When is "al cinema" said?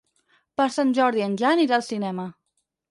1.81-2.29